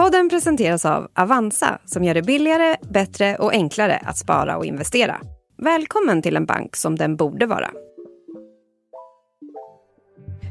Podden 0.00 0.28
presenteras 0.28 0.84
av 0.84 1.08
Avanza 1.14 1.78
som 1.84 2.04
gör 2.04 2.14
det 2.14 2.22
billigare, 2.22 2.76
bättre 2.90 3.36
och 3.36 3.52
enklare 3.52 4.02
att 4.04 4.18
spara 4.18 4.56
och 4.56 4.64
investera. 4.64 5.20
Välkommen 5.58 6.22
till 6.22 6.36
en 6.36 6.46
bank 6.46 6.76
som 6.76 6.96
den 6.96 7.16
borde 7.16 7.46
vara. 7.46 7.70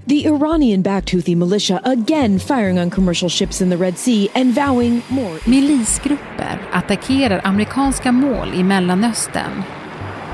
The 0.10 0.16
Iranian 0.16 0.82
backed 0.82 1.14
Houthi 1.14 1.36
militia 1.36 1.82
again 1.84 2.40
firing 2.40 2.80
on 2.80 2.90
commercial 2.90 3.30
ships 3.30 3.62
in 3.62 3.70
the 3.70 3.76
Red 3.76 3.98
Sea 3.98 4.28
and 4.36 4.56
vowing 4.56 5.02
more. 5.08 5.40
Milisgrupper 5.46 6.62
attackerar 6.72 7.42
amerikanska 7.44 8.12
mål 8.12 8.54
i 8.56 8.64
Mellanöstern 8.64 9.64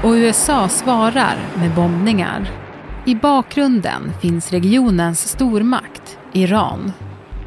och 0.03 0.11
USA 0.11 0.69
svarar 0.69 1.37
med 1.59 1.75
bombningar. 1.75 2.49
I 3.05 3.15
bakgrunden 3.15 4.11
finns 4.21 4.51
regionens 4.51 5.27
stormakt, 5.27 6.17
Iran. 6.33 6.91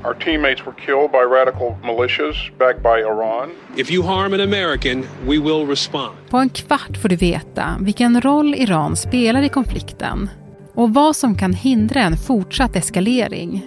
Our 0.04 0.14
teammates 0.14 0.66
were 0.66 0.74
killed 0.86 1.12
by 1.12 1.22
radical 1.22 1.76
militias 1.82 2.36
backed 2.58 2.82
by 2.82 3.00
Iran. 3.00 3.50
If 3.76 3.90
you 3.90 4.02
harm 4.02 4.34
an 4.34 4.40
American, 4.40 5.06
we 5.26 5.38
will 5.38 5.66
respond. 5.66 6.16
På 6.30 6.36
en 6.38 6.48
kvart 6.48 6.96
får 7.02 7.08
du 7.08 7.16
veta 7.16 7.76
vilken 7.80 8.20
roll 8.20 8.54
Iran 8.54 8.96
spelar 8.96 9.42
i 9.42 9.48
konflikten 9.48 10.30
och 10.74 10.94
vad 10.94 11.16
som 11.16 11.34
kan 11.34 11.52
hindra 11.52 12.00
en 12.00 12.16
fortsatt 12.16 12.76
eskalering. 12.76 13.62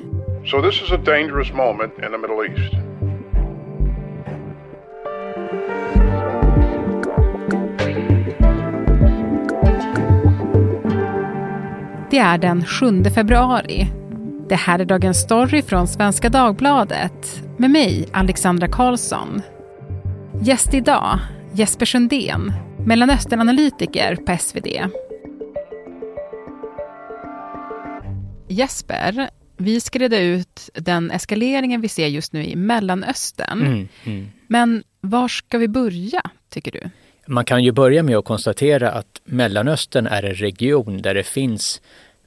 So 0.45 0.61
this 0.61 0.81
is 0.81 0.91
a 0.91 0.97
dangerous 0.97 1.53
moment 1.53 1.93
in 1.93 2.11
the 2.11 2.17
Middle 2.17 2.47
East. 2.47 2.73
Det 12.09 12.17
är 12.17 12.37
den 12.37 12.65
7 12.65 13.03
februari. 13.03 14.00
Det 14.51 14.57
här 14.57 14.79
är 14.79 14.85
Dagens 14.85 15.21
Story 15.21 15.61
från 15.61 15.87
Svenska 15.87 16.29
Dagbladet 16.29 17.43
med 17.57 17.71
mig, 17.71 18.07
Alexandra 18.13 18.67
Karlsson. 18.67 19.41
Gäst 20.41 20.73
idag, 20.73 21.19
Jesper 21.53 21.85
Sundén, 21.85 22.53
Mellanösternanalytiker 22.85 24.15
på 24.15 24.37
SvD. 24.37 24.67
Jesper, 28.47 29.29
vi 29.57 29.81
ska 29.81 29.99
reda 29.99 30.19
ut 30.19 30.69
den 30.73 31.11
eskaleringen 31.11 31.81
vi 31.81 31.87
ser 31.87 32.07
just 32.07 32.33
nu 32.33 32.45
i 32.45 32.55
Mellanöstern. 32.55 33.61
Mm, 33.61 33.87
mm. 34.03 34.31
Men 34.47 34.83
var 35.01 35.27
ska 35.27 35.57
vi 35.57 35.67
börja, 35.67 36.21
tycker 36.49 36.71
du? 36.71 36.89
Man 37.27 37.45
kan 37.45 37.63
ju 37.63 37.71
börja 37.71 38.03
med 38.03 38.17
att 38.17 38.25
konstatera 38.25 38.91
att 38.91 39.21
Mellanöstern 39.25 40.07
är 40.07 40.23
en 40.23 40.35
region 40.35 41.01
där 41.01 41.13
det 41.13 41.23
finns 41.23 41.81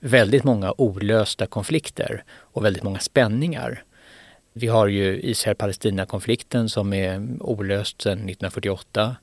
väldigt 0.05 0.44
många 0.44 0.74
olösta 0.78 1.47
konflikter 1.47 2.24
och 2.30 2.64
väldigt 2.64 2.83
många 2.83 2.98
spänningar. 2.98 3.83
Vi 4.52 4.66
har 4.66 4.86
ju 4.86 5.20
Israel-Palestina-konflikten 5.22 6.69
som 6.69 6.92
är 6.92 7.27
olöst 7.41 8.02
sedan 8.02 8.12
1948. 8.12 9.16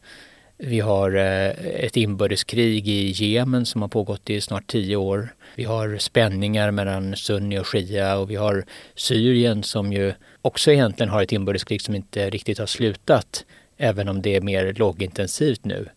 Vi 0.58 0.80
har 0.80 1.16
eh, 1.16 1.50
ett 1.86 1.98
inbördeskrig 1.98 2.88
i 2.88 3.12
Jemen 3.12 3.66
som 3.66 3.82
har 3.82 3.90
pågått 3.90 4.30
i 4.30 4.42
snart 4.42 4.68
tio 4.68 4.96
år. 4.96 5.30
Vi 5.56 5.64
har 5.64 5.98
spänningar 5.98 6.72
mellan 6.72 7.16
sunni 7.16 7.60
och 7.60 7.68
shia 7.68 8.18
och 8.18 8.32
vi 8.32 8.36
har 8.36 8.66
Syrien 8.96 9.64
som 9.64 9.94
ju 9.94 10.14
också 10.42 10.72
egentligen 10.72 11.10
har 11.10 11.24
ett 11.24 11.32
inbördeskrig 11.32 11.82
som 11.82 11.96
inte 11.96 12.30
riktigt 12.30 12.60
har 12.60 12.66
slutat, 12.66 13.46
även 13.78 14.10
om 14.10 14.22
det 14.22 14.36
är 14.36 14.42
mer 14.42 14.74
lågintensivt 14.74 15.66
nu. 15.66 15.88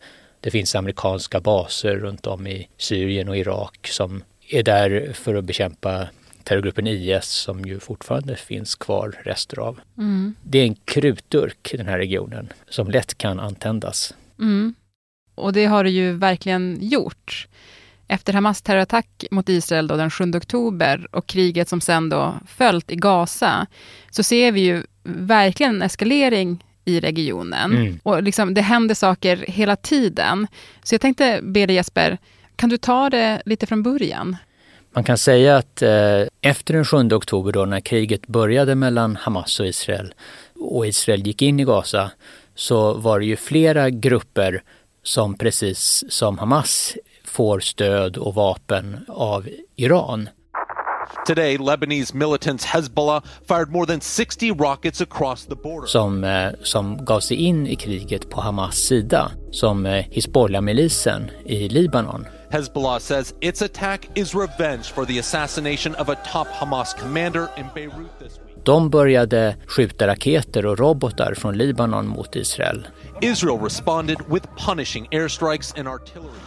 Det 0.40 0.50
finns 0.50 0.74
amerikanska 0.74 1.40
baser 1.40 1.96
runt 1.96 2.26
om 2.26 2.46
i 2.46 2.68
Syrien 2.76 3.28
och 3.28 3.36
Irak 3.36 3.86
som 3.86 4.22
är 4.48 4.62
där 4.62 5.12
för 5.12 5.34
att 5.34 5.44
bekämpa 5.44 6.08
terrorgruppen 6.44 6.86
IS 6.86 7.24
som 7.24 7.64
ju 7.64 7.80
fortfarande 7.80 8.36
finns 8.36 8.74
kvar 8.74 9.20
rester 9.24 9.58
av. 9.58 9.80
Mm. 9.98 10.34
Det 10.42 10.58
är 10.58 10.64
en 10.64 10.76
krutdurk 10.84 11.74
den 11.76 11.86
här 11.86 11.98
regionen 11.98 12.52
som 12.68 12.90
lätt 12.90 13.18
kan 13.18 13.40
antändas. 13.40 14.14
Mm. 14.38 14.74
Och 15.34 15.52
det 15.52 15.64
har 15.64 15.84
det 15.84 15.90
ju 15.90 16.12
verkligen 16.12 16.78
gjort. 16.80 17.48
Efter 18.08 18.32
Hamas 18.32 18.62
terrorattack 18.62 19.24
mot 19.30 19.48
Israel 19.48 19.86
då 19.86 19.96
den 19.96 20.10
7 20.10 20.24
oktober 20.34 21.06
och 21.10 21.26
kriget 21.26 21.68
som 21.68 21.80
sen 21.80 22.08
då 22.08 22.34
följt 22.46 22.92
i 22.92 22.96
Gaza, 22.96 23.66
så 24.10 24.22
ser 24.22 24.52
vi 24.52 24.60
ju 24.60 24.82
verkligen 25.02 25.74
en 25.74 25.82
eskalering 25.82 26.64
i 26.84 27.00
regionen. 27.00 27.72
Mm. 27.72 28.00
Och 28.02 28.22
liksom, 28.22 28.54
det 28.54 28.60
händer 28.60 28.94
saker 28.94 29.36
hela 29.36 29.76
tiden. 29.76 30.46
Så 30.82 30.94
jag 30.94 31.00
tänkte 31.00 31.40
be 31.42 31.66
dig 31.66 31.76
Jesper, 31.76 32.18
kan 32.56 32.68
du 32.68 32.76
ta 32.76 33.10
det 33.10 33.42
lite 33.44 33.66
från 33.66 33.82
början? 33.82 34.36
Man 34.92 35.04
kan 35.04 35.18
säga 35.18 35.56
att 35.56 35.82
eh, 35.82 36.22
efter 36.40 36.74
den 36.74 36.84
7 36.84 36.96
oktober 36.96 37.52
då 37.52 37.64
när 37.64 37.80
kriget 37.80 38.26
började 38.26 38.74
mellan 38.74 39.16
Hamas 39.16 39.60
och 39.60 39.66
Israel 39.66 40.14
och 40.54 40.86
Israel 40.86 41.26
gick 41.26 41.42
in 41.42 41.60
i 41.60 41.64
Gaza 41.64 42.10
så 42.54 42.94
var 42.94 43.20
det 43.20 43.26
ju 43.26 43.36
flera 43.36 43.90
grupper 43.90 44.62
som 45.02 45.34
precis 45.34 46.04
som 46.08 46.38
Hamas 46.38 46.96
får 47.24 47.60
stöd 47.60 48.16
och 48.16 48.34
vapen 48.34 49.04
av 49.08 49.48
Iran. 49.76 50.28
Today, 51.26 51.58
Lebanese 51.58 52.14
militants 52.14 52.64
Hezbollah 52.64 53.22
fired 53.48 53.68
more 53.68 53.86
than 53.86 54.00
60 54.00 54.50
rockets 54.50 55.00
across 55.00 55.46
the 55.46 55.54
border. 55.54 55.86
Som, 55.86 56.24
eh, 56.24 56.52
som 56.62 57.04
gav 57.04 57.20
sig 57.20 57.36
in 57.36 57.66
i 57.66 57.76
kriget 57.76 58.30
på 58.30 58.40
Hamas 58.40 58.76
sida, 58.76 59.30
som 59.50 59.86
eh, 59.86 60.04
Hizbollah-milisen 60.10 61.30
i 61.44 61.68
Libanon. 61.68 62.26
Hezbollah 62.54 63.00
says 63.00 63.34
its 63.40 63.62
attack 63.62 64.08
is 64.14 64.34
revenge 64.34 64.92
for 64.92 65.04
the 65.06 65.18
assassination 65.18 65.94
of 65.94 66.08
a 66.08 66.14
top 66.14 66.46
Hamas 66.46 66.94
commander 66.98 67.48
in 67.56 67.66
Beirut 67.74 68.18
this 68.18 68.38
week. 68.38 68.64
De 68.64 68.90
började 68.90 69.56
skjuta 69.66 70.06
raketer 70.06 70.66
och 70.66 70.78
robotar 70.78 71.34
från 71.34 71.58
Libanon 71.58 72.06
mot 72.06 72.36
Israel. 72.36 72.86
Israel 73.20 73.58
responded 73.58 74.18
with 74.28 74.46
punishing 74.66 75.08
airstrikes 75.12 75.78
and 75.78 75.88
artillery. 75.88 76.38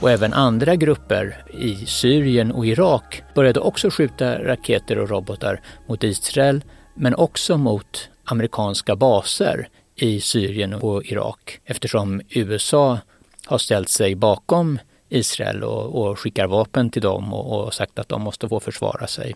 Och 0.00 0.10
även 0.10 0.32
andra 0.32 0.76
grupper 0.76 1.44
i 1.50 1.86
Syrien 1.86 2.52
och 2.52 2.66
Irak 2.66 3.22
började 3.34 3.60
också 3.60 3.90
skjuta 3.90 4.44
raketer 4.44 4.98
och 4.98 5.08
robotar 5.08 5.60
mot 5.88 6.04
Israel, 6.04 6.64
men 6.94 7.14
också 7.14 7.58
mot 7.58 8.08
amerikanska 8.24 8.96
baser 8.96 9.68
i 9.96 10.20
Syrien 10.20 10.74
och 10.74 11.04
Irak 11.04 11.60
eftersom 11.64 12.20
USA 12.28 12.98
har 13.46 13.58
ställt 13.58 13.88
sig 13.88 14.14
bakom 14.14 14.78
Israel 15.12 15.64
och, 15.64 16.02
och 16.02 16.18
skickar 16.18 16.46
vapen 16.46 16.90
till 16.90 17.02
dem 17.02 17.34
och, 17.34 17.64
och 17.64 17.74
sagt 17.74 17.98
att 17.98 18.08
de 18.08 18.22
måste 18.22 18.48
få 18.48 18.60
försvara 18.60 19.06
sig. 19.06 19.34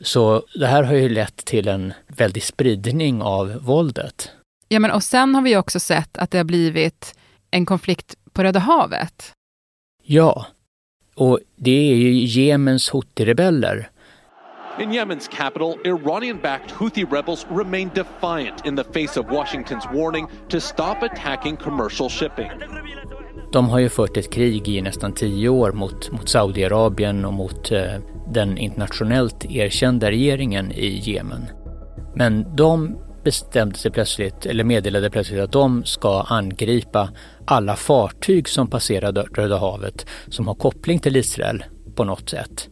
Så 0.00 0.42
det 0.54 0.66
här 0.66 0.82
har 0.82 0.94
ju 0.94 1.08
lett 1.08 1.36
till 1.36 1.68
en 1.68 1.92
väldig 2.06 2.42
spridning 2.42 3.22
av 3.22 3.52
våldet. 3.52 4.30
Ja, 4.68 4.80
men 4.80 4.90
och 4.90 5.02
sen 5.02 5.34
har 5.34 5.42
vi 5.42 5.56
också 5.56 5.80
sett 5.80 6.18
att 6.18 6.30
det 6.30 6.38
har 6.38 6.44
blivit 6.44 7.14
en 7.50 7.66
konflikt 7.66 8.14
på 8.32 8.42
Röda 8.42 8.58
havet. 8.58 9.32
Ja, 10.02 10.46
och 11.14 11.40
det 11.56 11.90
är 11.90 11.94
ju 11.94 12.24
Jemens 12.24 12.90
Houthi-rebeller 12.90 13.88
In 14.78 14.90
Yemen's 14.90 15.28
capital, 15.28 15.78
Iranian-backed 15.84 16.70
Houthi 16.70 17.04
rebels 17.04 17.44
remain 17.50 17.90
defiant 17.94 18.64
in 18.64 18.74
the 18.74 18.84
face 18.84 19.18
of 19.18 19.26
Washingtons 19.26 19.84
warning 19.92 20.26
to 20.48 20.60
stop 20.60 21.02
attacking 21.02 21.58
commercial 21.58 22.08
shipping. 22.08 22.50
De 23.52 23.68
har 23.68 23.78
ju 23.78 23.88
fört 23.88 24.16
ett 24.16 24.32
krig 24.32 24.68
i 24.68 24.82
nästan 24.82 25.12
tio 25.12 25.48
år 25.48 25.72
mot, 25.72 26.10
mot 26.10 26.28
Saudiarabien 26.28 27.24
och 27.24 27.32
mot 27.32 27.72
eh, 27.72 27.94
den 28.32 28.58
internationellt 28.58 29.44
erkända 29.44 30.10
regeringen 30.10 30.72
i 30.72 31.00
Jemen. 31.02 31.42
Men 32.14 32.56
de 32.56 32.98
bestämde 33.24 33.78
sig 33.78 33.90
plötsligt, 33.90 34.46
eller 34.46 34.64
meddelade 34.64 35.10
plötsligt 35.10 35.40
att 35.40 35.52
de 35.52 35.84
ska 35.84 36.20
angripa 36.20 37.08
alla 37.46 37.76
fartyg 37.76 38.48
som 38.48 38.70
passerar 38.70 39.12
Röda 39.12 39.58
havet 39.58 40.06
som 40.28 40.48
har 40.48 40.54
koppling 40.54 40.98
till 40.98 41.16
Israel 41.16 41.64
på 41.94 42.04
något 42.04 42.30
sätt. 42.30 42.68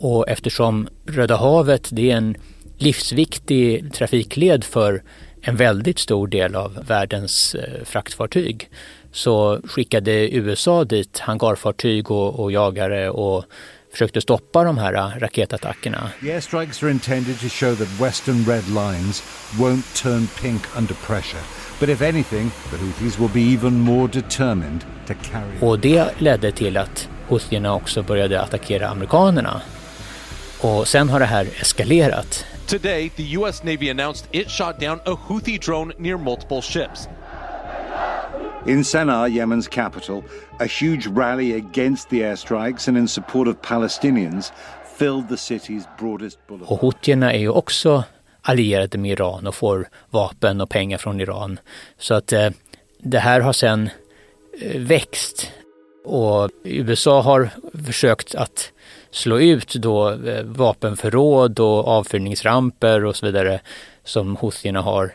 Och 0.00 0.28
eftersom 0.28 0.88
Röda 1.06 1.36
havet 1.36 1.88
det 1.92 2.10
är 2.10 2.16
en 2.16 2.36
livsviktig 2.78 3.92
trafikled 3.92 4.64
för 4.64 5.02
en 5.42 5.56
väldigt 5.56 5.98
stor 5.98 6.28
del 6.28 6.54
av 6.54 6.84
världens 6.86 7.54
eh, 7.54 7.84
fraktfartyg 7.84 8.70
så 9.14 9.60
skickade 9.64 10.34
USA 10.34 10.84
dit 10.84 11.18
hangarfartyg 11.18 12.10
och, 12.10 12.40
och 12.40 12.52
jagare 12.52 13.10
och 13.10 13.44
försökte 13.92 14.20
stoppa 14.20 14.64
de 14.64 14.78
här 14.78 15.18
raketattackerna. 15.20 16.10
The 16.20 16.32
airstrikes 16.32 16.82
are 16.82 16.90
intended 16.90 17.40
to 17.40 17.48
show 17.48 17.76
that 17.76 18.00
Western 18.00 18.44
red 18.44 18.68
lines 18.68 19.22
won't 19.58 20.02
turn 20.02 20.26
pink 20.42 20.62
under 20.76 20.94
pressure. 20.94 21.42
But 21.80 21.88
if 21.88 22.02
anything, 22.02 22.50
the 22.70 22.76
Houthis 22.76 23.18
will 23.18 23.30
be 23.34 23.54
even 23.54 23.80
more 23.80 24.08
determined 24.08 24.84
to 25.06 25.14
carry 25.30 25.58
Och 25.60 25.78
det 25.78 26.20
ledde 26.20 26.52
till 26.52 26.76
att 26.76 27.08
Houthierna 27.28 27.74
också 27.74 28.02
började 28.02 28.40
attackera 28.40 28.88
amerikanerna. 28.88 29.62
Och 30.60 30.88
sen 30.88 31.08
har 31.08 31.20
det 31.20 31.26
här 31.26 31.46
eskalerat. 31.60 32.44
Today, 32.66 33.10
the 33.10 33.36
U.S. 33.36 33.62
Navy 33.64 33.90
announced 33.90 34.26
it 34.30 34.50
shot 34.50 34.80
down 34.80 35.00
a 35.06 35.18
Houthi 35.26 35.58
drone 35.58 35.94
near 35.98 36.16
multiple 36.16 36.62
ships. 36.62 37.08
In 38.66 38.82
Sana'a, 38.82 39.28
Yemen's 39.28 39.68
capital, 39.68 40.24
a 40.58 40.66
huge 40.66 41.06
rally 41.06 41.52
against 41.52 42.08
the 42.08 42.22
airstrikes 42.22 42.88
and 42.88 42.96
in 42.96 43.08
support 43.08 43.48
of 43.48 43.60
Palestinians 43.62 44.52
filled 44.98 45.28
the 45.28 45.36
city's 45.36 45.84
broadest 45.98 46.38
boulevard. 46.46 46.72
Och 46.72 46.80
Houthierna 46.80 47.32
är 47.32 47.38
ju 47.38 47.48
också 47.48 48.04
allierade 48.42 48.98
med 48.98 49.10
Iran 49.10 49.46
och 49.46 49.54
får 49.54 49.88
vapen 50.10 50.60
och 50.60 50.70
pengar 50.70 50.98
från 50.98 51.20
Iran. 51.20 51.58
Så 51.98 52.14
att 52.14 52.32
eh, 52.32 52.50
det 52.98 53.18
här 53.18 53.40
har 53.40 53.52
sen 53.52 53.90
eh, 54.60 54.80
växt 54.80 55.50
och 56.04 56.50
USA 56.64 57.22
har 57.22 57.50
försökt 57.86 58.34
att 58.34 58.72
slå 59.10 59.40
ut 59.40 59.74
då 59.74 60.10
eh, 60.10 60.42
vapenförråd 60.44 61.60
och 61.60 61.88
avfyrningsramper 61.88 63.04
och 63.04 63.16
så 63.16 63.26
vidare 63.26 63.60
som 64.04 64.36
houthierna 64.36 64.80
har. 64.80 65.14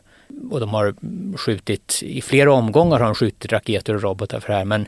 Och 0.51 0.59
de 0.59 0.69
har 0.69 0.95
skjutit, 1.37 1.99
i 2.03 2.21
flera 2.21 2.53
omgångar 2.53 2.99
har 2.99 3.05
de 3.05 3.15
skjutit 3.15 3.51
raketer 3.51 3.95
och 3.95 4.03
robotar 4.03 4.39
för 4.39 4.47
det 4.47 4.57
här 4.57 4.65
men 4.65 4.87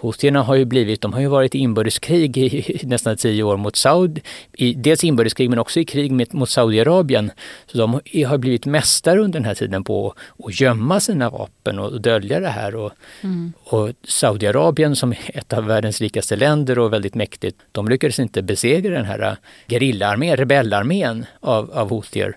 Houthierna 0.00 0.42
har 0.42 0.54
ju 0.54 0.64
blivit, 0.64 1.00
de 1.00 1.12
har 1.12 1.20
ju 1.20 1.26
varit 1.26 1.54
i 1.54 1.58
inbördeskrig 1.58 2.38
i 2.38 2.80
nästan 2.86 3.16
tio 3.16 3.42
år 3.42 3.56
mot 3.56 3.76
Saudi, 3.76 4.22
i, 4.52 4.74
dels 4.74 5.04
inbördeskrig 5.04 5.50
men 5.50 5.58
också 5.58 5.80
i 5.80 5.84
krig 5.84 6.12
med, 6.12 6.34
mot 6.34 6.50
Saudiarabien. 6.50 7.30
Så 7.66 7.78
de 7.78 7.92
har 8.26 8.38
blivit 8.38 8.66
mästare 8.66 9.20
under 9.20 9.38
den 9.38 9.46
här 9.46 9.54
tiden 9.54 9.84
på 9.84 10.14
att 10.44 10.60
gömma 10.60 11.00
sina 11.00 11.30
vapen 11.30 11.78
och 11.78 12.00
dölja 12.00 12.40
det 12.40 12.48
här. 12.48 12.76
Och, 12.76 12.92
mm. 13.20 13.52
och 13.64 13.90
Saudiarabien 14.04 14.96
som 14.96 15.12
är 15.12 15.18
ett 15.34 15.52
av 15.52 15.64
världens 15.64 16.00
rikaste 16.00 16.36
länder 16.36 16.78
och 16.78 16.92
väldigt 16.92 17.14
mäktigt, 17.14 17.60
de 17.72 17.88
lyckades 17.88 18.18
inte 18.18 18.42
besegra 18.42 18.94
den 18.94 19.04
här 19.04 19.36
gerillaarmén, 19.68 20.36
rebellarmén 20.36 21.26
av, 21.40 21.70
av 21.70 21.90
houthier. 21.90 22.36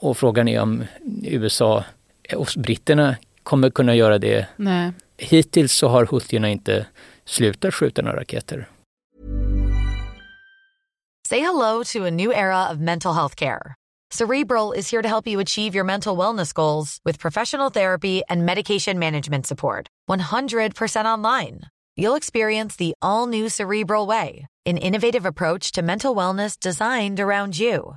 Och 0.00 0.16
frågan 0.16 0.48
är 0.48 0.60
om 0.60 0.84
USA 1.22 1.84
och 2.34 2.48
britterna 2.56 3.16
kommer 3.42 3.70
kunna 3.70 3.94
göra 3.94 4.18
det. 4.18 4.46
Nej. 4.56 4.92
Hittills 5.16 5.72
så 5.72 5.88
har 5.88 6.06
houthierna 6.06 6.48
inte 6.48 6.86
slutat 7.24 7.74
skjuta 7.74 8.02
några 8.02 8.20
raketer. 8.20 8.68
Say 11.28 11.40
hello 11.40 11.84
to 11.84 12.06
a 12.06 12.10
new 12.10 12.32
era 12.32 12.72
of 12.72 12.78
mental 12.78 13.14
health 13.14 13.36
care. 13.36 13.74
Cerebral 14.12 14.72
is 14.72 14.92
here 14.92 15.02
to 15.02 15.08
help 15.08 15.26
you 15.26 15.40
achieve 15.40 15.76
your 15.76 15.84
mental 15.84 16.18
wellness 16.18 16.52
goals 16.52 16.98
with 17.04 17.20
professional 17.20 17.70
therapy 17.70 18.22
and 18.28 18.44
medication 18.44 18.98
management 18.98 19.46
support. 19.46 19.86
100% 20.10 21.04
online. 21.04 21.60
You'll 21.96 22.16
experience 22.16 22.76
the 22.76 22.94
all 23.00 23.28
new 23.28 23.48
Cerebral 23.48 24.08
Way, 24.08 24.46
an 24.66 24.78
innovative 24.78 25.26
approach 25.26 25.70
to 25.72 25.82
mental 25.82 26.16
wellness 26.16 26.58
designed 26.58 27.20
around 27.20 27.58
you. 27.58 27.96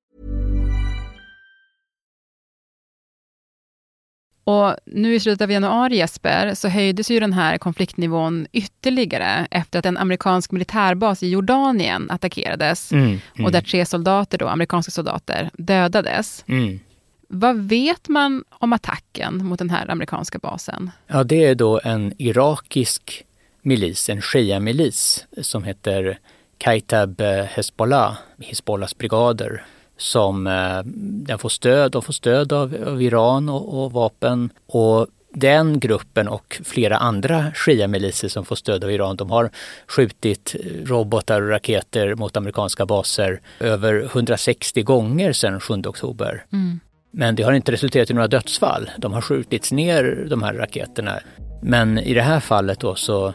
Och 4.43 4.75
nu 4.85 5.15
i 5.15 5.19
slutet 5.19 5.41
av 5.41 5.51
januari, 5.51 5.97
Jesper, 5.97 6.53
så 6.53 6.67
höjdes 6.67 7.11
ju 7.11 7.19
den 7.19 7.33
här 7.33 7.57
konfliktnivån 7.57 8.47
ytterligare 8.51 9.47
efter 9.51 9.79
att 9.79 9.85
en 9.85 9.97
amerikansk 9.97 10.51
militärbas 10.51 11.23
i 11.23 11.29
Jordanien 11.29 12.11
attackerades 12.11 12.91
mm, 12.91 13.05
mm. 13.05 13.45
och 13.45 13.51
där 13.51 13.61
tre 13.61 13.85
soldater, 13.85 14.37
då, 14.37 14.47
amerikanska 14.47 14.91
soldater, 14.91 15.49
dödades. 15.53 16.43
Mm. 16.47 16.79
Vad 17.27 17.57
vet 17.57 18.09
man 18.09 18.43
om 18.49 18.73
attacken 18.73 19.45
mot 19.45 19.59
den 19.59 19.69
här 19.69 19.91
amerikanska 19.91 20.39
basen? 20.39 20.91
Ja, 21.07 21.23
det 21.23 21.45
är 21.45 21.55
då 21.55 21.81
en 21.83 22.13
irakisk 22.17 23.25
milis, 23.61 24.09
en 24.09 24.21
shia-milis 24.21 25.25
som 25.41 25.63
heter 25.63 26.19
Kaitab 26.57 27.21
Hezbollah, 27.21 28.17
Hezbollahs 28.39 28.97
brigader 28.97 29.63
som 30.01 30.47
eh, 30.47 30.81
den 31.25 31.39
får 31.39 31.49
stöd. 31.49 31.91
De 31.91 32.01
får 32.01 32.13
stöd 32.13 32.53
av, 32.53 32.75
av 32.87 33.01
Iran 33.01 33.49
och, 33.49 33.83
och, 33.83 33.91
vapen. 33.91 34.49
Och 34.67 35.07
den 35.33 35.79
gruppen 35.79 36.27
och 36.27 36.61
flera 36.63 36.97
andra 36.97 37.51
shia-miliser 37.55 38.27
som 38.27 38.45
får 38.45 38.55
stöd 38.55 38.83
av 38.83 38.91
Iran, 38.91 39.15
de 39.15 39.31
har 39.31 39.51
skjutit 39.87 40.55
robotar 40.85 41.41
och 41.41 41.49
raketer 41.49 42.15
mot 42.15 42.37
amerikanska 42.37 42.85
baser 42.85 43.41
över 43.59 44.03
160 44.03 44.83
gånger 44.83 45.33
sedan 45.33 45.59
7 45.59 45.73
oktober. 45.73 46.45
Mm. 46.53 46.79
Men 47.11 47.35
det 47.35 47.43
har 47.43 47.53
inte 47.53 47.71
resulterat 47.71 48.09
i 48.09 48.13
några 48.13 48.27
dödsfall. 48.27 48.89
De 48.97 49.13
har 49.13 49.21
skjutits 49.21 49.71
ner 49.71 50.27
de 50.29 50.43
här 50.43 50.53
raketerna. 50.53 51.19
Men 51.61 51.97
i 51.97 52.13
det 52.13 52.21
här 52.21 52.39
fallet 52.39 52.79
då 52.79 52.95
så 52.95 53.33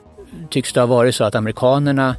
tycks 0.51 0.73
det 0.73 0.81
ha 0.81 0.87
varit 0.87 1.15
så 1.15 1.25
att 1.25 1.35
amerikanerna 1.35 2.17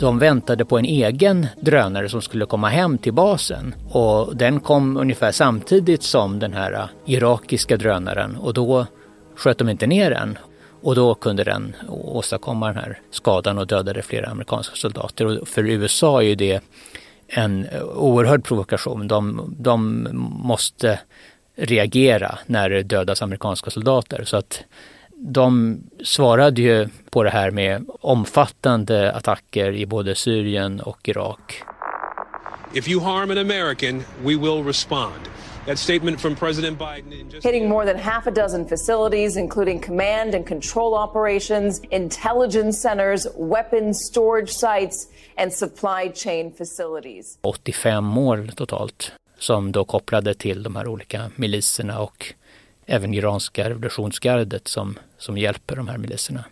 de 0.00 0.18
väntade 0.18 0.64
på 0.64 0.78
en 0.78 0.84
egen 0.84 1.46
drönare 1.60 2.08
som 2.08 2.22
skulle 2.22 2.46
komma 2.46 2.68
hem 2.68 2.98
till 2.98 3.12
basen 3.12 3.74
och 3.90 4.36
den 4.36 4.60
kom 4.60 4.96
ungefär 4.96 5.32
samtidigt 5.32 6.02
som 6.02 6.38
den 6.38 6.52
här 6.52 6.88
irakiska 7.06 7.76
drönaren 7.76 8.36
och 8.36 8.54
då 8.54 8.86
sköt 9.36 9.58
de 9.58 9.68
inte 9.68 9.86
ner 9.86 10.10
den 10.10 10.38
och 10.82 10.94
då 10.94 11.14
kunde 11.14 11.44
den 11.44 11.76
åstadkomma 11.88 12.66
den 12.66 12.76
här 12.76 13.00
skadan 13.10 13.58
och 13.58 13.66
dödade 13.66 14.02
flera 14.02 14.28
amerikanska 14.28 14.76
soldater. 14.76 15.26
Och 15.26 15.48
för 15.48 15.68
USA 15.68 16.22
är 16.22 16.26
ju 16.26 16.34
det 16.34 16.60
en 17.28 17.66
oerhörd 17.94 18.44
provokation. 18.44 19.08
De, 19.08 19.54
de 19.58 20.08
måste 20.42 21.00
reagera 21.56 22.38
när 22.46 22.70
det 22.70 22.82
dödas 22.82 23.22
amerikanska 23.22 23.70
soldater. 23.70 24.24
Så 24.24 24.36
att 24.36 24.64
de 25.20 25.80
svarade 26.04 26.62
ju 26.62 26.88
på 27.10 27.22
det 27.22 27.30
här 27.30 27.50
med 27.50 27.86
omfattande 28.00 29.12
attacker 29.12 29.72
i 29.72 29.86
både 29.86 30.14
Syrien 30.14 30.80
och 30.80 31.08
Irak. 31.08 31.62
If 32.74 32.88
you 32.88 33.00
harm 33.00 33.30
an 33.30 33.38
American, 33.38 34.04
we 34.22 34.36
will 34.36 34.64
respond. 34.64 35.28
That 35.66 35.78
statement 35.78 36.20
from 36.20 36.36
President 36.36 36.78
Biden. 36.78 37.30
Just... 37.30 37.46
Hitting 37.46 37.68
more 37.68 37.92
than 37.92 37.98
half 37.98 38.26
a 38.26 38.30
dozen 38.30 38.68
facilities, 38.68 39.36
including 39.36 39.80
command 39.80 40.34
and 40.34 40.46
control 40.46 40.94
operations, 40.94 41.80
intelligence 41.90 42.80
centers, 42.80 43.26
weapons 43.36 44.06
storage 44.06 44.50
sites 44.50 45.08
and 45.36 45.52
supply 45.52 46.12
chain 46.14 46.52
facilities. 46.52 47.38
85 47.40 48.04
mål 48.04 48.52
totalt 48.56 49.12
som 49.38 49.72
då 49.72 49.84
kopplade 49.84 50.34
till 50.34 50.62
de 50.62 50.76
här 50.76 50.86
olika 50.86 51.30
miliserna 51.36 52.00
och 52.00 52.34
även 52.88 53.14
iranska 53.14 53.70
revolutionsgardet 53.70 54.68
som, 54.68 54.98
som 55.18 55.38
hjälper 55.38 55.76
de 55.76 55.88
här 55.88 55.98
miliserna. 55.98 56.44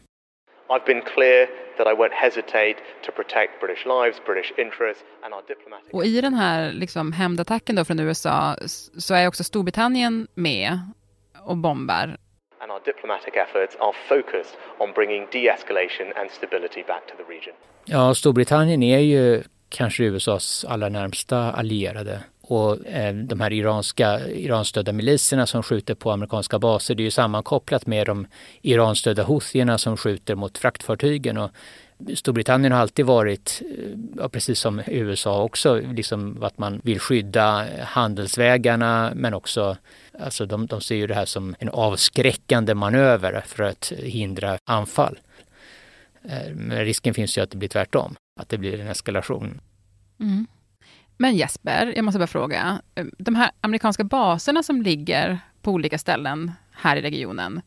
I've 0.68 0.86
been 0.86 1.02
clear 1.02 1.46
that 1.78 1.86
I 1.86 1.94
won't 2.00 2.12
hesitate 2.12 2.76
to 3.06 3.12
protect 3.12 3.60
British 3.60 3.86
lives, 3.86 4.16
British 4.26 4.52
interests 4.58 5.04
and 5.22 5.34
our 5.34 5.42
diplomatic... 5.48 5.88
Och 5.92 6.04
i 6.04 6.20
den 6.20 6.34
här 6.34 6.72
liksom 6.72 7.12
hämndattacken 7.12 7.76
då 7.76 7.84
från 7.84 8.00
USA 8.00 8.56
så 8.98 9.14
är 9.14 9.28
också 9.28 9.44
Storbritannien 9.44 10.28
med 10.34 10.80
och 11.44 11.56
bombar. 11.56 12.16
And 12.60 12.72
our 12.72 12.80
diplomatic 12.84 13.34
efforts 13.34 13.76
are 13.80 13.92
focused 14.08 14.56
on 14.78 14.92
bringing 14.92 15.26
de-escalation 15.32 16.12
and 16.16 16.30
stability 16.30 16.82
back 16.82 17.02
to 17.06 17.14
the 17.16 17.32
region. 17.34 17.54
Ja, 17.84 18.14
Storbritannien 18.14 18.82
är 18.82 18.98
ju 18.98 19.42
kanske 19.68 20.04
USAs 20.04 20.64
allra 20.64 20.88
närmsta 20.88 21.52
allierade 21.52 22.20
och 22.48 22.86
eh, 22.86 23.14
de 23.14 23.40
här 23.40 23.52
iranska, 23.52 24.28
Iranstödda 24.28 24.92
miliserna 24.92 25.46
som 25.46 25.62
skjuter 25.62 25.94
på 25.94 26.10
amerikanska 26.10 26.58
baser, 26.58 26.94
det 26.94 27.02
är 27.02 27.04
ju 27.04 27.10
sammankopplat 27.10 27.86
med 27.86 28.06
de 28.06 28.26
Iranstödda 28.62 29.22
houthierna 29.22 29.78
som 29.78 29.96
skjuter 29.96 30.34
mot 30.34 30.58
fraktfartygen. 30.58 31.38
Och 31.38 31.50
Storbritannien 32.14 32.72
har 32.72 32.80
alltid 32.80 33.06
varit, 33.06 33.62
eh, 33.62 33.98
ja, 34.16 34.28
precis 34.28 34.60
som 34.60 34.82
USA 34.86 35.42
också, 35.42 35.80
liksom 35.80 36.42
att 36.42 36.58
man 36.58 36.80
vill 36.84 37.00
skydda 37.00 37.66
handelsvägarna 37.82 39.12
men 39.14 39.34
också, 39.34 39.76
alltså 40.20 40.46
de, 40.46 40.66
de 40.66 40.80
ser 40.80 40.96
ju 40.96 41.06
det 41.06 41.14
här 41.14 41.24
som 41.24 41.54
en 41.58 41.68
avskräckande 41.68 42.74
manöver 42.74 43.44
för 43.46 43.62
att 43.62 43.92
hindra 43.98 44.58
anfall. 44.64 45.18
Eh, 46.28 46.54
men 46.54 46.84
risken 46.84 47.14
finns 47.14 47.38
ju 47.38 47.42
att 47.42 47.50
det 47.50 47.56
blir 47.56 47.68
tvärtom, 47.68 48.16
att 48.40 48.48
det 48.48 48.58
blir 48.58 48.80
en 48.80 48.88
eskalation. 48.88 49.60
Mm. 50.20 50.46
Men 51.16 51.36
Jesper, 51.36 51.92
jag 51.96 52.04
måste 52.04 52.18
bara 52.18 52.26
fråga. 52.26 52.82
De 53.18 53.34
här 53.34 53.50
amerikanska 53.60 54.04
baserna 54.04 54.62
som 54.62 54.82
ligger 54.82 55.38
på 55.62 55.72
olika 55.72 55.98
ställen 55.98 56.52
här 56.72 56.96
i 56.96 57.02
regionen, 57.02 57.62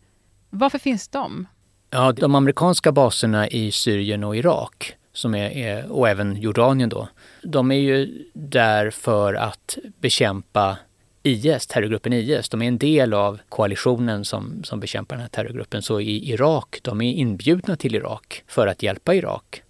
varför 0.50 0.80
finns 0.80 1.08
de? 1.08 1.48
Ja, 1.90 2.12
de 2.12 2.36
amerikanska 2.36 2.92
baserna 2.92 3.48
i 3.48 3.72
Syrien 3.72 4.24
och 4.24 4.38
Irak 4.38 4.96
som 5.14 5.36
är, 5.36 5.92
och 5.92 6.10
även 6.10 6.42
Jordanien 6.42 6.90
då, 6.90 7.08
de 7.44 7.72
är 7.72 7.80
ju 7.80 8.26
där 8.34 8.90
för 8.90 9.34
att 9.34 9.78
bekämpa 10.00 10.78
IS, 11.24 11.68
terrorgruppen 11.68 12.14
IS. 12.14 12.50
De 12.50 12.62
är 12.62 12.68
en 12.68 12.78
del 12.78 13.14
av 13.14 13.40
koalitionen 13.50 14.26
som, 14.26 14.64
som 14.64 14.80
bekämpar 14.80 15.16
den 15.16 15.22
här 15.22 15.30
terrorgruppen. 15.30 15.82
Så 15.82 16.00
i 16.00 16.32
Irak, 16.32 16.80
de 16.82 17.02
är 17.02 17.14
inbjudna 17.14 17.76
till 17.76 17.96
Irak 17.96 18.44
för 18.48 18.68
att 18.68 18.84
hjälpa 18.84 19.14
Irak. 19.16 19.62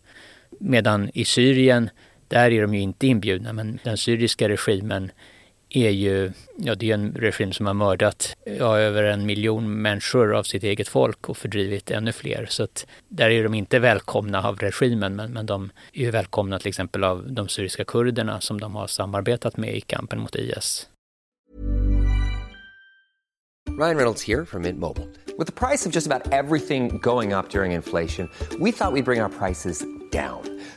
Medan 0.59 1.09
i 1.13 1.25
Syrien, 1.25 1.89
där 2.29 2.51
är 2.51 2.62
de 2.62 2.74
ju 2.74 2.81
inte 2.81 3.07
inbjudna, 3.07 3.53
men 3.53 3.79
den 3.83 3.98
syriska 3.98 4.50
regimen 4.50 5.12
är 5.69 5.89
ju, 5.89 6.31
ja 6.57 6.75
det 6.75 6.89
är 6.89 6.93
en 6.93 7.13
regim 7.13 7.53
som 7.53 7.65
har 7.65 7.74
mördat 7.74 8.36
ja, 8.45 8.77
över 8.77 9.03
en 9.03 9.25
miljon 9.25 9.81
människor 9.81 10.36
av 10.36 10.43
sitt 10.43 10.63
eget 10.63 10.88
folk 10.88 11.29
och 11.29 11.38
fördrivit 11.38 11.91
ännu 11.91 12.12
fler. 12.12 12.45
Så 12.50 12.63
att 12.63 12.86
där 13.07 13.29
är 13.29 13.43
de 13.43 13.53
inte 13.53 13.79
välkomna 13.79 14.48
av 14.48 14.57
regimen 14.57 15.15
men, 15.15 15.31
men 15.31 15.45
de 15.45 15.71
är 15.93 16.01
ju 16.01 16.12
välkomna 16.12 16.59
till 16.59 16.67
exempel 16.67 17.03
av 17.03 17.31
de 17.31 17.48
syriska 17.48 17.83
kurderna 17.83 18.41
som 18.41 18.59
de 18.59 18.75
har 18.75 18.88
samarbetat 18.88 19.57
med 19.57 19.75
i 19.75 19.81
kampen 19.81 20.19
mot 20.19 20.36
IS. 20.36 20.88
Ryan 23.79 23.95
Reynolds 23.95 24.27
här 24.27 24.45
från 24.45 24.62
Mint 24.62 24.79
Mobile. 24.79 25.07
Med 25.38 25.55
priset 25.55 25.93
på 25.93 25.95
nästan 25.95 26.21
allt 26.31 26.67
som 26.67 27.00
går 27.00 27.21
upp 27.21 27.55
under 27.55 27.65
inflationen, 27.65 28.29
trodde 28.50 28.63
vi 28.63 28.69
att 28.69 28.93
vi 28.93 29.01
skulle 29.01 29.03
bring 29.03 29.21
våra 29.21 29.29
priser 29.29 29.74
down. 30.12 30.58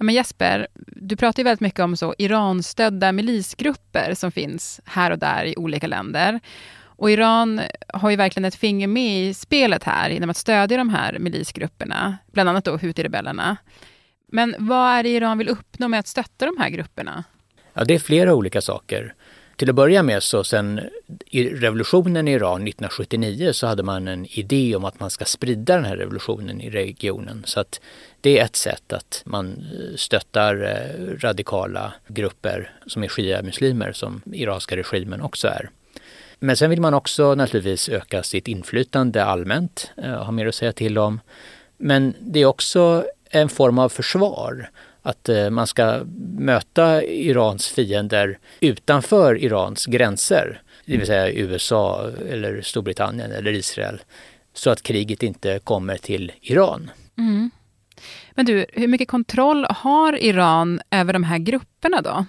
men 0.00 0.14
Jesper, 0.14 0.66
du 0.86 1.16
pratar 1.16 1.40
ju 1.40 1.44
väldigt 1.44 1.60
mycket 1.60 1.80
om 1.80 1.96
så 1.96 2.14
Iranstödda 2.18 3.12
milisgrupper 3.12 4.14
som 4.14 4.32
finns 4.32 4.80
här 4.84 5.10
och 5.10 5.18
där 5.18 5.44
i 5.44 5.54
olika 5.56 5.86
länder. 5.86 6.40
Och 6.82 7.10
Iran 7.10 7.60
har 7.88 8.10
ju 8.10 8.16
verkligen 8.16 8.44
ett 8.44 8.54
finger 8.54 8.86
med 8.86 9.28
i 9.28 9.34
spelet 9.34 9.84
här 9.84 10.10
genom 10.10 10.30
att 10.30 10.36
stödja 10.36 10.76
de 10.76 10.88
här 10.88 11.18
milisgrupperna, 11.18 12.18
bland 12.32 12.48
annat 12.48 12.64
då 12.64 12.76
Houthi-rebellerna. 12.76 13.56
Men 14.32 14.54
vad 14.58 14.98
är 14.98 15.02
det 15.02 15.08
Iran 15.08 15.38
vill 15.38 15.48
uppnå 15.48 15.88
med 15.88 16.00
att 16.00 16.06
stötta 16.06 16.46
de 16.46 16.56
här 16.58 16.70
grupperna? 16.70 17.24
Ja, 17.72 17.84
det 17.84 17.94
är 17.94 17.98
flera 17.98 18.34
olika 18.34 18.60
saker. 18.60 19.14
Till 19.60 19.70
att 19.70 19.76
börja 19.76 20.02
med 20.02 20.22
så 20.22 20.44
sen 20.44 20.80
revolutionen 21.32 22.28
i 22.28 22.32
Iran 22.32 22.68
1979 22.68 23.52
så 23.52 23.66
hade 23.66 23.82
man 23.82 24.08
en 24.08 24.26
idé 24.26 24.76
om 24.76 24.84
att 24.84 25.00
man 25.00 25.10
ska 25.10 25.24
sprida 25.24 25.74
den 25.74 25.84
här 25.84 25.96
revolutionen 25.96 26.60
i 26.60 26.70
regionen. 26.70 27.42
Så 27.46 27.60
att 27.60 27.80
det 28.20 28.38
är 28.38 28.44
ett 28.44 28.56
sätt 28.56 28.92
att 28.92 29.22
man 29.24 29.48
eh, 29.50 29.96
stöttar 29.96 30.62
eh, 30.62 31.18
radikala 31.18 31.92
grupper 32.08 32.72
som 32.86 33.04
är 33.04 33.08
shia-muslimer 33.08 33.92
som 33.92 34.22
iranska 34.32 34.76
regimen 34.76 35.22
också 35.22 35.48
är. 35.48 35.70
Men 36.38 36.56
sen 36.56 36.70
vill 36.70 36.80
man 36.80 36.94
också 36.94 37.34
naturligtvis 37.34 37.88
öka 37.88 38.22
sitt 38.22 38.48
inflytande 38.48 39.24
allmänt, 39.24 39.90
eh, 39.96 40.24
ha 40.24 40.32
mer 40.32 40.46
att 40.46 40.54
säga 40.54 40.72
till 40.72 40.98
om. 40.98 41.20
Men 41.76 42.14
det 42.20 42.40
är 42.40 42.46
också 42.46 43.04
en 43.30 43.48
form 43.48 43.78
av 43.78 43.88
försvar 43.88 44.70
att 45.02 45.28
man 45.50 45.66
ska 45.66 46.00
möta 46.38 47.04
Irans 47.04 47.68
fiender 47.68 48.38
utanför 48.60 49.38
Irans 49.44 49.86
gränser, 49.86 50.62
det 50.84 50.96
vill 50.96 51.06
säga 51.06 51.30
USA 51.30 52.10
eller 52.30 52.62
Storbritannien 52.62 53.32
eller 53.32 53.52
Israel, 53.52 54.00
så 54.54 54.70
att 54.70 54.82
kriget 54.82 55.22
inte 55.22 55.58
kommer 55.64 55.96
till 55.96 56.32
Iran. 56.40 56.90
Mm. 57.18 57.50
Men 58.34 58.46
du, 58.46 58.66
hur 58.72 58.88
mycket 58.88 59.08
kontroll 59.08 59.66
har 59.70 60.22
Iran 60.22 60.80
över 60.90 61.12
de 61.12 61.24
här 61.24 61.38
grupperna 61.38 62.02
då? 62.02 62.24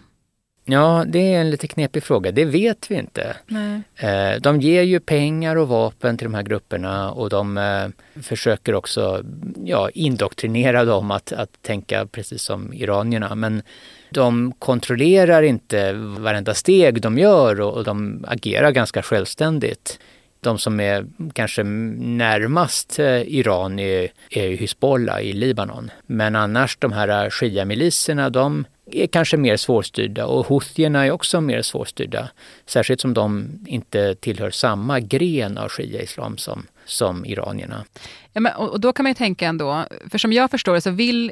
Ja, 0.66 1.06
det 1.08 1.34
är 1.34 1.42
en 1.42 1.50
lite 1.50 1.68
knepig 1.68 2.04
fråga. 2.04 2.32
Det 2.32 2.46
vet 2.46 2.92
vi 2.92 2.96
inte. 2.96 3.36
Nej. 3.48 3.82
Eh, 3.96 4.42
de 4.42 4.62
ger 4.62 4.82
ju 4.82 5.00
pengar 5.00 5.56
och 5.56 5.68
vapen 5.68 6.18
till 6.18 6.26
de 6.26 6.34
här 6.34 6.44
grupperna 6.44 7.12
och 7.12 7.30
de 7.30 7.58
eh, 7.58 8.22
försöker 8.22 8.76
också 8.76 9.24
ja, 9.66 9.90
indoktrinera 9.90 10.86
dem 10.86 11.12
att, 11.12 11.32
att 11.32 11.62
tänka 11.62 12.06
precis 12.06 12.42
som 12.42 12.74
iranierna. 12.74 13.36
Men 13.36 13.62
de 14.10 14.54
kontrollerar 14.60 15.42
inte 15.42 15.94
varenda 15.94 16.54
steg 16.54 17.02
de 17.02 17.18
gör 17.18 17.62
och 17.62 17.84
de 17.84 18.26
agerar 18.28 18.72
ganska 18.72 19.02
självständigt 19.02 20.00
de 20.42 20.58
som 20.58 20.80
är 20.80 21.06
kanske 21.34 21.64
närmast 21.64 23.00
eh, 23.00 23.22
Iran 23.22 23.80
är, 23.80 24.12
är 24.30 24.50
Hizbollah 24.50 25.22
i 25.22 25.34
Libanon. 25.34 25.92
Men 26.06 26.36
annars 26.36 26.78
de 26.78 26.92
här 26.92 27.30
shia-miliserna, 27.30 28.30
de 28.30 28.66
är 28.92 29.08
kanske 29.08 29.38
mer 29.38 29.58
svårstyrda 29.58 30.26
och 30.26 30.48
houthierna 30.48 31.06
är 31.06 31.12
också 31.12 31.42
mer 31.42 31.62
svårstyrda. 31.62 32.30
Särskilt 32.66 33.02
som 33.02 33.14
de 33.14 33.60
inte 33.68 34.16
tillhör 34.16 34.52
samma 34.52 35.00
gren 35.00 35.58
av 35.58 35.70
shia-islam 35.70 36.38
som, 36.38 36.66
som 36.86 37.26
iranierna. 37.26 37.86
Ja, 38.34 38.42
men, 38.42 38.56
och 38.56 38.80
då 38.80 38.94
kan 38.94 39.04
man 39.04 39.10
ju 39.10 39.16
tänka 39.16 39.48
ändå, 39.48 39.86
för 40.12 40.18
som 40.18 40.34
jag 40.34 40.52
förstår 40.52 40.74
det 40.74 40.82
så 40.82 40.92
vill 40.92 41.32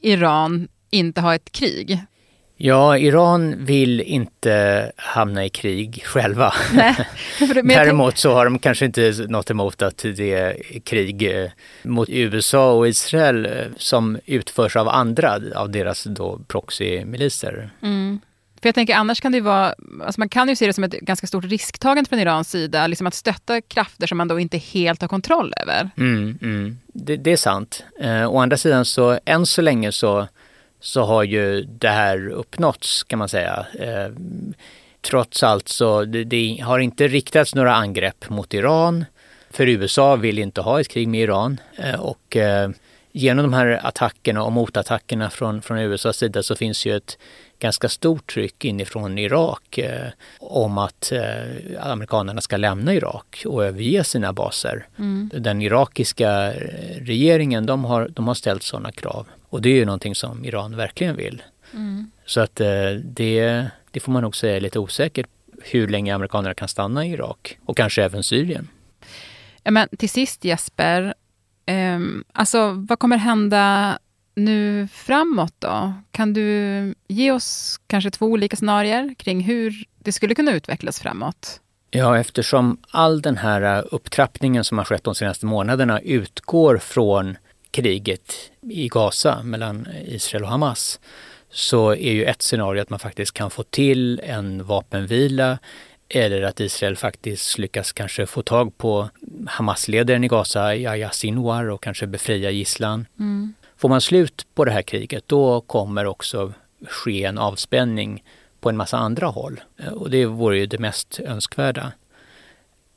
Iran 0.00 0.68
inte 0.90 1.20
ha 1.20 1.34
ett 1.34 1.52
krig. 1.52 1.98
Ja, 2.58 2.98
Iran 2.98 3.64
vill 3.64 4.00
inte 4.00 4.92
hamna 4.96 5.44
i 5.44 5.48
krig 5.48 6.02
själva. 6.04 6.54
Nej, 6.74 6.96
Däremot 7.64 8.18
så 8.18 8.34
har 8.34 8.44
de 8.44 8.58
kanske 8.58 8.84
inte 8.84 9.26
något 9.28 9.50
emot 9.50 9.82
att 9.82 9.98
det 9.98 10.32
är 10.32 10.80
krig 10.80 11.22
eh, 11.22 11.50
mot 11.82 12.08
USA 12.08 12.72
och 12.72 12.88
Israel 12.88 13.46
eh, 13.46 13.52
som 13.76 14.18
utförs 14.26 14.76
av 14.76 14.88
andra 14.88 15.40
av 15.54 15.70
deras 15.70 16.04
då 16.04 16.40
proxymiliser. 16.48 17.70
Mm. 17.82 18.20
För 18.62 18.68
jag 18.68 18.74
tänker 18.74 18.94
annars 18.94 19.20
kan 19.20 19.32
det 19.32 19.40
vara, 19.40 19.74
alltså 20.04 20.20
man 20.20 20.28
kan 20.28 20.48
ju 20.48 20.56
se 20.56 20.66
det 20.66 20.72
som 20.72 20.84
ett 20.84 20.92
ganska 20.92 21.26
stort 21.26 21.44
risktagande 21.44 22.08
från 22.08 22.18
Irans 22.18 22.50
sida, 22.50 22.86
liksom 22.86 23.06
att 23.06 23.14
stötta 23.14 23.60
krafter 23.60 24.06
som 24.06 24.18
man 24.18 24.28
då 24.28 24.40
inte 24.40 24.58
helt 24.58 25.00
har 25.00 25.08
kontroll 25.08 25.54
över. 25.62 25.90
Mm, 25.96 26.38
mm. 26.42 26.78
Det, 26.86 27.16
det, 27.16 27.32
är 27.32 27.36
sant. 27.36 27.84
Eh, 28.00 28.30
å 28.32 28.38
andra 28.38 28.56
sidan 28.56 28.84
så 28.84 29.18
än 29.24 29.46
så 29.46 29.62
länge 29.62 29.92
så 29.92 30.28
så 30.80 31.02
har 31.02 31.22
ju 31.22 31.62
det 31.62 31.88
här 31.88 32.28
uppnåtts 32.28 33.02
kan 33.02 33.18
man 33.18 33.28
säga. 33.28 33.66
Eh, 33.78 34.12
trots 35.00 35.42
allt 35.42 35.68
så 35.68 36.04
det, 36.04 36.24
det 36.24 36.60
har 36.64 36.78
inte 36.78 37.08
riktats 37.08 37.54
några 37.54 37.74
angrepp 37.74 38.28
mot 38.28 38.54
Iran. 38.54 39.04
För 39.50 39.68
USA 39.68 40.16
vill 40.16 40.38
inte 40.38 40.60
ha 40.60 40.80
ett 40.80 40.88
krig 40.88 41.08
med 41.08 41.20
Iran. 41.20 41.60
Eh, 41.76 42.00
och 42.00 42.36
eh, 42.36 42.70
genom 43.12 43.42
de 43.42 43.52
här 43.52 43.80
attackerna 43.82 44.42
och 44.42 44.52
motattackerna 44.52 45.30
från, 45.30 45.62
från 45.62 45.78
USAs 45.78 46.16
sida 46.16 46.42
så 46.42 46.56
finns 46.56 46.86
ju 46.86 46.96
ett 46.96 47.18
ganska 47.58 47.88
stort 47.88 48.32
tryck 48.32 48.64
inifrån 48.64 49.18
Irak 49.18 49.78
eh, 49.78 50.08
om 50.40 50.78
att 50.78 51.12
eh, 51.12 51.90
amerikanerna 51.90 52.40
ska 52.40 52.56
lämna 52.56 52.94
Irak 52.94 53.42
och 53.46 53.64
överge 53.64 54.04
sina 54.04 54.32
baser. 54.32 54.86
Mm. 54.98 55.30
Den 55.34 55.62
irakiska 55.62 56.52
regeringen 57.00 57.66
de 57.66 57.84
har, 57.84 58.08
de 58.08 58.28
har 58.28 58.34
ställt 58.34 58.62
sådana 58.62 58.92
krav. 58.92 59.26
Och 59.48 59.62
det 59.62 59.68
är 59.68 59.74
ju 59.74 59.84
någonting 59.84 60.14
som 60.14 60.44
Iran 60.44 60.76
verkligen 60.76 61.16
vill. 61.16 61.42
Mm. 61.72 62.10
Så 62.24 62.40
att 62.40 62.60
eh, 62.60 62.90
det, 63.04 63.66
det 63.90 64.00
får 64.00 64.12
man 64.12 64.22
nog 64.22 64.36
säga 64.36 64.56
är 64.56 64.60
lite 64.60 64.78
osäkert 64.78 65.26
hur 65.62 65.88
länge 65.88 66.14
amerikanerna 66.14 66.54
kan 66.54 66.68
stanna 66.68 67.06
i 67.06 67.10
Irak 67.10 67.58
och 67.64 67.76
kanske 67.76 68.04
även 68.04 68.22
Syrien. 68.22 68.68
Ja, 69.62 69.70
men 69.70 69.88
till 69.98 70.10
sist 70.10 70.44
Jesper, 70.44 71.14
eh, 71.66 72.00
alltså 72.32 72.70
vad 72.88 72.98
kommer 72.98 73.16
hända 73.16 73.98
nu 74.36 74.88
framåt 74.92 75.54
då? 75.58 75.92
Kan 76.10 76.32
du 76.32 76.94
ge 77.08 77.32
oss 77.32 77.80
kanske 77.86 78.10
två 78.10 78.26
olika 78.26 78.56
scenarier 78.56 79.14
kring 79.18 79.40
hur 79.40 79.84
det 79.98 80.12
skulle 80.12 80.34
kunna 80.34 80.52
utvecklas 80.52 81.00
framåt? 81.00 81.60
Ja, 81.90 82.18
eftersom 82.18 82.78
all 82.90 83.22
den 83.22 83.36
här 83.36 83.84
upptrappningen 83.94 84.64
som 84.64 84.78
har 84.78 84.84
skett 84.84 85.04
de 85.04 85.14
senaste 85.14 85.46
månaderna 85.46 86.00
utgår 86.00 86.78
från 86.78 87.36
kriget 87.70 88.34
i 88.62 88.88
Gaza 88.88 89.42
mellan 89.42 89.88
Israel 90.06 90.44
och 90.44 90.50
Hamas 90.50 91.00
så 91.50 91.90
är 91.90 92.12
ju 92.12 92.24
ett 92.24 92.42
scenario 92.42 92.82
att 92.82 92.90
man 92.90 92.98
faktiskt 92.98 93.32
kan 93.32 93.50
få 93.50 93.62
till 93.62 94.20
en 94.24 94.64
vapenvila 94.64 95.58
eller 96.08 96.42
att 96.42 96.60
Israel 96.60 96.96
faktiskt 96.96 97.58
lyckas 97.58 97.92
kanske 97.92 98.26
få 98.26 98.42
tag 98.42 98.78
på 98.78 99.08
Hamas-ledaren 99.46 100.24
i 100.24 100.28
Gaza, 100.28 100.76
Yahya 100.76 101.10
Sinwar, 101.10 101.64
och 101.70 101.82
kanske 101.82 102.06
befria 102.06 102.50
gisslan. 102.50 103.06
Mm. 103.18 103.54
Får 103.76 103.88
man 103.88 104.00
slut 104.00 104.46
på 104.54 104.64
det 104.64 104.70
här 104.70 104.82
kriget, 104.82 105.24
då 105.26 105.60
kommer 105.60 106.06
också 106.06 106.52
ske 106.88 107.24
en 107.24 107.38
avspänning 107.38 108.24
på 108.60 108.68
en 108.68 108.76
massa 108.76 108.96
andra 108.96 109.26
håll. 109.26 109.60
Eh, 109.76 109.92
och 109.92 110.10
det 110.10 110.26
vore 110.26 110.58
ju 110.58 110.66
det 110.66 110.78
mest 110.78 111.20
önskvärda. 111.20 111.92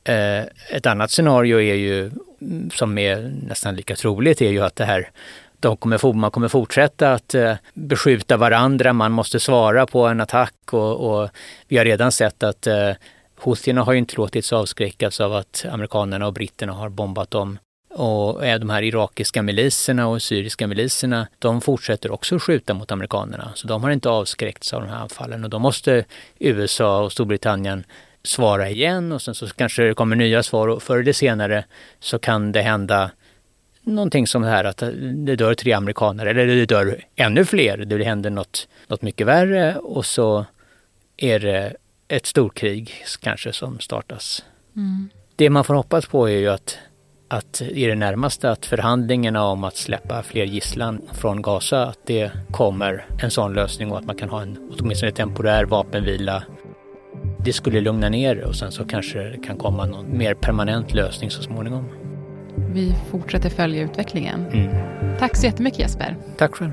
Eh, 0.04 0.40
ett 0.70 0.86
annat 0.86 1.10
scenario 1.10 1.60
är 1.60 1.74
ju, 1.74 2.10
mm, 2.40 2.70
som 2.70 2.98
är 2.98 3.32
nästan 3.48 3.76
lika 3.76 3.96
troligt, 3.96 4.42
är 4.42 4.50
ju 4.50 4.60
att 4.60 4.76
det 4.76 4.84
här 4.84 5.10
de 5.60 5.76
kommer, 5.76 6.12
man 6.12 6.30
kommer 6.30 6.48
fortsätta 6.48 7.12
att 7.12 7.34
eh, 7.34 7.54
beskjuta 7.74 8.36
varandra, 8.36 8.92
man 8.92 9.12
måste 9.12 9.40
svara 9.40 9.86
på 9.86 10.06
en 10.06 10.20
attack 10.20 10.72
och, 10.72 11.20
och 11.22 11.30
vi 11.68 11.78
har 11.78 11.84
redan 11.84 12.12
sett 12.12 12.42
att 12.42 12.66
eh, 12.66 12.92
Houthierna 13.36 13.82
har 13.82 13.92
ju 13.92 13.98
inte 13.98 14.16
låtit 14.16 14.44
sig 14.44 14.58
avskräckas 14.58 15.20
av 15.20 15.34
att 15.34 15.64
amerikanerna 15.72 16.26
och 16.26 16.32
britterna 16.32 16.72
har 16.72 16.88
bombat 16.88 17.30
dem 17.30 17.58
och 17.90 18.40
de 18.40 18.70
här 18.70 18.82
irakiska 18.82 19.42
miliserna 19.42 20.08
och 20.08 20.22
syriska 20.22 20.66
miliserna, 20.66 21.28
de 21.38 21.60
fortsätter 21.60 22.10
också 22.10 22.38
skjuta 22.38 22.74
mot 22.74 22.92
amerikanerna. 22.92 23.52
Så 23.54 23.68
de 23.68 23.82
har 23.82 23.90
inte 23.90 24.08
avskräckts 24.08 24.72
av 24.72 24.80
de 24.80 24.88
här 24.88 24.96
anfallen 24.96 25.44
och 25.44 25.50
då 25.50 25.58
måste 25.58 26.04
USA 26.38 27.02
och 27.02 27.12
Storbritannien 27.12 27.84
svara 28.22 28.70
igen 28.70 29.12
och 29.12 29.22
sen 29.22 29.34
så 29.34 29.46
kanske 29.46 29.82
det 29.82 29.94
kommer 29.94 30.16
nya 30.16 30.42
svar 30.42 30.68
och 30.68 30.82
förr 30.82 30.98
eller 30.98 31.12
senare 31.12 31.64
så 32.00 32.18
kan 32.18 32.52
det 32.52 32.62
hända 32.62 33.10
någonting 33.82 34.26
som 34.26 34.42
det 34.42 34.48
här 34.48 34.64
att 34.64 34.82
det 35.14 35.36
dör 35.36 35.54
tre 35.54 35.72
amerikaner 35.72 36.26
eller 36.26 36.46
det 36.46 36.66
dör 36.66 37.00
ännu 37.16 37.44
fler. 37.44 37.76
Det 37.76 38.04
händer 38.04 38.30
något, 38.30 38.68
något 38.86 39.02
mycket 39.02 39.26
värre 39.26 39.76
och 39.76 40.06
så 40.06 40.46
är 41.16 41.38
det 41.38 41.76
ett 42.08 42.26
storkrig 42.26 42.94
kanske 43.20 43.52
som 43.52 43.80
startas. 43.80 44.44
Mm. 44.76 45.10
Det 45.36 45.50
man 45.50 45.64
får 45.64 45.74
hoppas 45.74 46.06
på 46.06 46.28
är 46.28 46.38
ju 46.38 46.48
att, 46.48 46.78
att 47.30 47.62
i 47.62 47.86
det 47.86 47.94
närmaste 47.94 48.50
att 48.50 48.66
förhandlingarna 48.66 49.44
om 49.44 49.64
att 49.64 49.76
släppa 49.76 50.22
fler 50.22 50.44
gisslan 50.44 51.00
från 51.12 51.42
Gaza, 51.42 51.86
att 51.86 51.98
det 52.06 52.30
kommer 52.50 53.06
en 53.22 53.30
sån 53.30 53.54
lösning 53.54 53.92
och 53.92 53.98
att 53.98 54.04
man 54.04 54.16
kan 54.16 54.28
ha 54.28 54.42
en 54.42 54.70
åtminstone 54.78 55.12
temporär 55.12 55.64
vapenvila. 55.64 56.42
Det 57.44 57.52
skulle 57.52 57.80
lugna 57.80 58.08
ner 58.08 58.44
och 58.44 58.54
sen 58.54 58.72
så 58.72 58.84
kanske 58.84 59.18
det 59.18 59.38
kan 59.38 59.56
komma 59.56 59.86
någon 59.86 60.18
mer 60.18 60.34
permanent 60.34 60.94
lösning 60.94 61.30
så 61.30 61.42
småningom. 61.42 61.88
Vi 62.56 62.94
fortsätter 63.10 63.50
följa 63.50 63.82
utvecklingen. 63.82 64.46
Mm. 64.52 64.74
Tack 65.18 65.36
så 65.36 65.46
jättemycket 65.46 65.80
Jesper. 65.80 66.16
Tack 66.36 66.54
själv. 66.54 66.72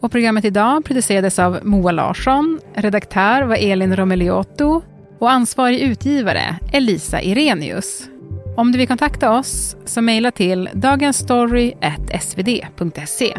Och 0.00 0.12
programmet 0.12 0.44
idag 0.44 0.84
producerades 0.84 1.38
av 1.38 1.58
Moa 1.62 1.92
Larsson, 1.92 2.60
redaktör 2.74 3.42
var 3.42 3.56
Elin 3.56 3.96
Romeliotto 3.96 4.82
och 5.18 5.30
ansvarig 5.30 5.80
utgivare 5.80 6.56
Elisa 6.72 7.22
Irenius. 7.22 8.08
Om 8.56 8.72
du 8.72 8.78
vill 8.78 8.88
kontakta 8.88 9.38
oss 9.38 9.76
så 9.84 10.02
mejla 10.02 10.30
till 10.30 10.68
dagensstory.svd.se. 10.72 13.34